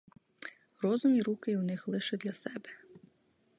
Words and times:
Розум 0.81 1.15
і 1.15 1.21
руки 1.21 1.57
у 1.57 1.61
них 1.61 1.87
лише 1.87 2.17
для 2.17 2.33
себе. 2.33 2.69